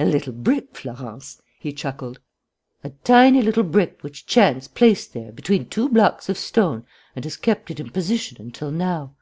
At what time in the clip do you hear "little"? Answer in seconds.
0.04-0.32, 3.40-3.62